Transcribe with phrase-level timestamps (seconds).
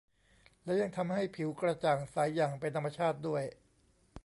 [0.63, 3.43] แล้วยังทำให้ผิวกระจ่างใสอย่างเป็นธรรมชาติด้วย